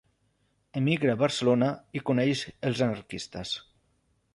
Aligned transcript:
Emigra 0.81 1.11
a 1.13 1.19
Barcelona 1.25 1.69
i 2.01 2.05
coneix 2.11 2.45
els 2.71 2.87
anarquistes. 2.91 3.59